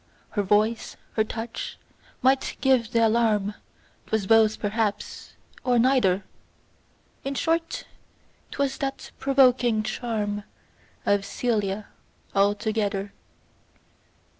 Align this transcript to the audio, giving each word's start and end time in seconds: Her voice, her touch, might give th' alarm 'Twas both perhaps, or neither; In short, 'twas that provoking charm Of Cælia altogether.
Her 0.31 0.41
voice, 0.41 0.97
her 1.13 1.23
touch, 1.23 1.77
might 2.23 2.57
give 2.59 2.87
th' 2.89 2.95
alarm 2.95 3.53
'Twas 4.07 4.25
both 4.25 4.57
perhaps, 4.57 5.33
or 5.63 5.77
neither; 5.77 6.23
In 7.23 7.35
short, 7.35 7.85
'twas 8.49 8.79
that 8.79 9.11
provoking 9.19 9.83
charm 9.83 10.43
Of 11.05 11.21
Cælia 11.21 11.85
altogether. 12.33 13.13